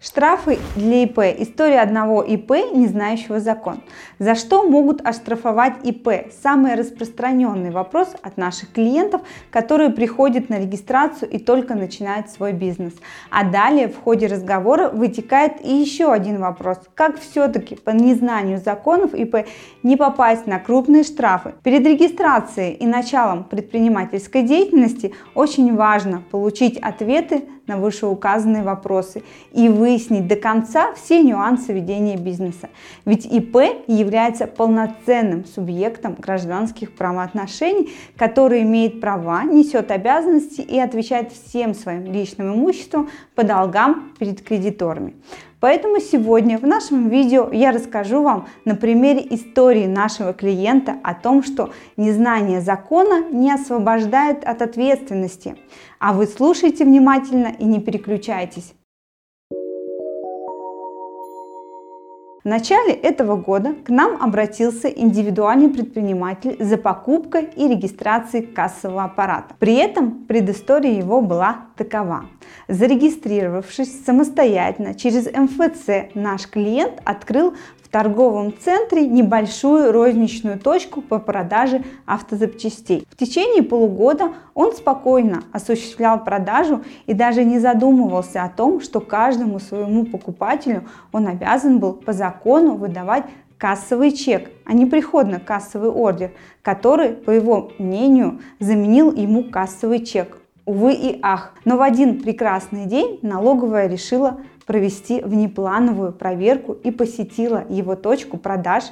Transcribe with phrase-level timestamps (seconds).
[0.00, 1.18] Штрафы для ИП.
[1.38, 3.82] История одного ИП, не знающего закон.
[4.18, 6.08] За что могут оштрафовать ИП?
[6.42, 12.94] Самый распространенный вопрос от наших клиентов, которые приходят на регистрацию и только начинают свой бизнес.
[13.30, 16.78] А далее в ходе разговора вытекает и еще один вопрос.
[16.94, 19.46] Как все-таки по незнанию законов ИП
[19.84, 21.54] не попасть на крупные штрафы?
[21.62, 29.22] Перед регистрацией и началом предпринимательской деятельности очень важно получить ответы на вышеуказанные вопросы
[29.52, 32.68] и выяснить до конца все нюансы ведения бизнеса.
[33.04, 41.74] Ведь ИП является полноценным субъектом гражданских правоотношений, который имеет права, несет обязанности и отвечает всем
[41.74, 45.14] своим личным имуществом по долгам перед кредиторами.
[45.62, 51.44] Поэтому сегодня в нашем видео я расскажу вам на примере истории нашего клиента о том,
[51.44, 55.54] что незнание закона не освобождает от ответственности.
[56.00, 58.74] А вы слушайте внимательно и не переключайтесь.
[62.42, 69.54] В начале этого года к нам обратился индивидуальный предприниматель за покупкой и регистрацией кассового аппарата.
[69.60, 72.26] При этом предыстория его была такова.
[72.68, 77.54] Зарегистрировавшись самостоятельно через МФЦ, наш клиент открыл
[77.92, 83.06] торговом центре небольшую розничную точку по продаже автозапчастей.
[83.10, 89.60] В течение полугода он спокойно осуществлял продажу и даже не задумывался о том, что каждому
[89.60, 93.24] своему покупателю он обязан был по закону выдавать
[93.58, 100.41] кассовый чек, а не приходно-кассовый ордер, который, по его мнению, заменил ему кассовый чек.
[100.64, 101.54] Увы и ах.
[101.64, 108.84] Но в один прекрасный день налоговая решила провести внеплановую проверку и посетила его точку продаж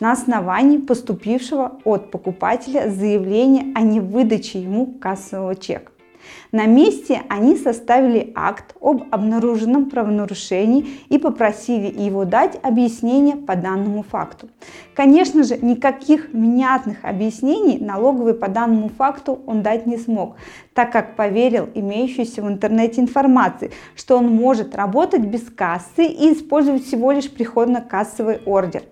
[0.00, 5.92] на основании поступившего от покупателя заявления о невыдаче ему кассового чека.
[6.52, 14.02] На месте они составили акт об обнаруженном правонарушении и попросили его дать объяснение по данному
[14.02, 14.48] факту.
[14.94, 20.36] Конечно же, никаких внятных объяснений налоговый по данному факту он дать не смог,
[20.80, 26.86] так как поверил имеющейся в интернете информации, что он может работать без кассы и использовать
[26.86, 28.84] всего лишь приходно-кассовый ордер.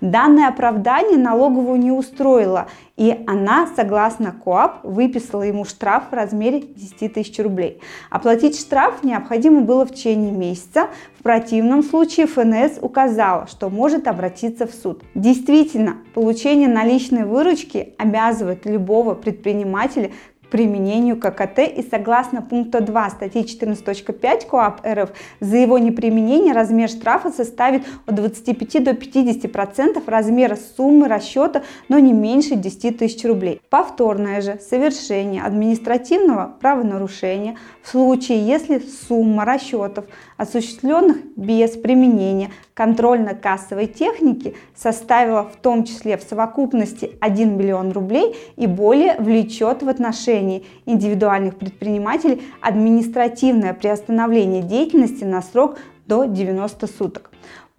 [0.00, 7.12] Данное оправдание налоговую не устроило, и она, согласно КОАП, выписала ему штраф в размере 10
[7.12, 7.80] тысяч рублей.
[8.08, 10.88] Оплатить штраф необходимо было в течение месяца,
[11.18, 15.02] в противном случае ФНС указала, что может обратиться в суд.
[15.14, 20.10] Действительно, получение наличной выручки обязывает любого предпринимателя
[20.50, 25.10] применению ККТ и согласно пункта 2 статьи 14.5 КОАП РФ
[25.40, 32.12] за его неприменение размер штрафа составит от 25 до 50% размера суммы расчета, но не
[32.12, 33.60] меньше 10 тысяч рублей.
[33.70, 40.04] Повторное же совершение административного правонарушения в случае, если сумма расчетов,
[40.36, 48.66] осуществленных без применения контрольно-кассовой техники, составила в том числе в совокупности 1 миллион рублей и
[48.66, 57.30] более, влечет в отношении индивидуальных предпринимателей административное приостановление деятельности на срок до 90 суток.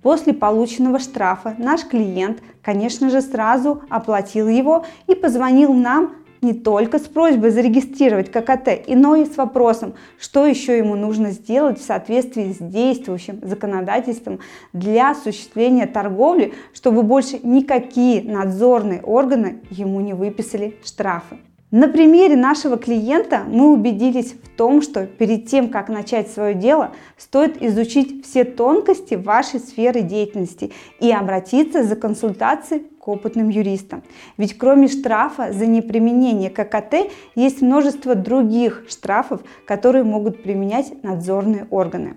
[0.01, 7.00] После полученного штрафа наш клиент, конечно же, сразу оплатил его и позвонил нам не только
[7.00, 12.53] с просьбой зарегистрировать ККТ, но и с вопросом, что еще ему нужно сделать в соответствии
[12.53, 14.39] с действующим законодательством
[14.72, 21.39] для осуществления торговли, чтобы больше никакие надзорные органы ему не выписали штрафы.
[21.75, 26.91] На примере нашего клиента мы убедились в том, что перед тем, как начать свое дело,
[27.18, 30.72] стоит изучить все тонкости вашей сферы деятельности
[31.02, 34.03] и обратиться за консультацией к опытным юристам.
[34.38, 42.16] Ведь кроме штрафа за неприменение ККТ есть множество других штрафов, которые могут применять надзорные органы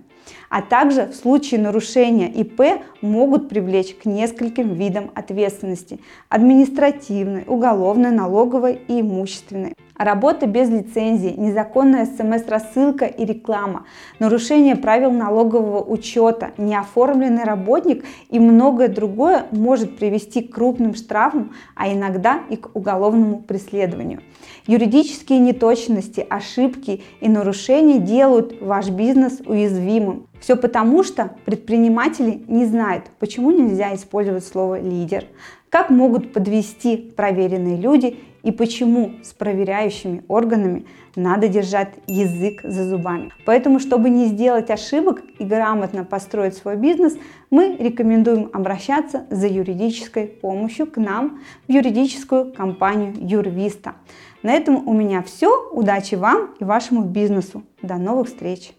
[0.49, 8.81] а также в случае нарушения ИП могут привлечь к нескольким видам ответственности– административной, уголовной, налоговой
[8.89, 9.75] и имущественной.
[9.99, 13.85] Работа без лицензии, незаконная смс-рассылка и реклама,
[14.21, 21.93] нарушение правил налогового учета, неоформленный работник и многое другое может привести к крупным штрафам, а
[21.93, 24.21] иногда и к уголовному преследованию.
[24.69, 30.29] Юридические неточности, ошибки и нарушения делают ваш бизнес уязвимым.
[30.41, 35.25] Все потому, что предприниматели не знают, почему нельзя использовать слово «лидер»,
[35.71, 40.87] как могут подвести проверенные люди и почему с проверяющими органами
[41.17, 43.33] надо держать язык за зубами.
[43.45, 47.17] Поэтому, чтобы не сделать ошибок и грамотно построить свой бизнес,
[47.51, 53.95] мы рекомендуем обращаться за юридической помощью к нам в юридическую компанию Юрвиста.
[54.43, 55.69] На этом у меня все.
[55.73, 57.65] Удачи вам и вашему бизнесу.
[57.83, 58.78] До новых встреч!